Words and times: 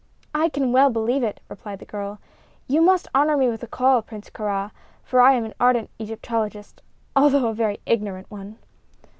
"I 0.33 0.49
can 0.49 0.71
well 0.71 0.89
believe 0.89 1.21
it," 1.21 1.41
replied 1.47 1.77
the 1.77 1.85
girl. 1.85 2.19
"You 2.67 2.81
must 2.81 3.07
honor 3.13 3.37
me 3.37 3.49
with 3.49 3.61
a 3.61 3.67
call, 3.67 4.01
Prince 4.01 4.31
Kāra, 4.31 4.71
for 5.03 5.21
I 5.21 5.33
am 5.33 5.45
an 5.45 5.53
ardent 5.59 5.91
Egyptologist, 5.99 6.81
although 7.15 7.49
a 7.49 7.53
very 7.53 7.79
ignorant 7.85 8.31
one." 8.31 8.57